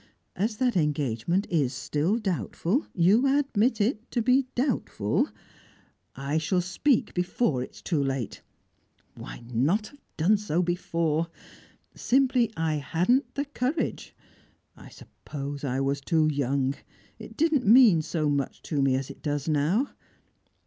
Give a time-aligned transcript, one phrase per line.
[0.35, 5.29] As that engagement is still doubtful you admit it to be doubtful
[6.15, 8.41] I shall speak before it is too late.
[9.13, 11.27] Why not have done so before?
[11.93, 14.15] Simply, I hadn't the courage.
[14.75, 16.73] I suppose I was too young.
[17.19, 19.91] It didn't mean so much to me as it does now.